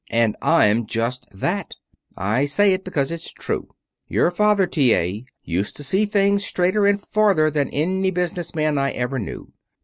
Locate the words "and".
0.09-0.35, 6.87-6.99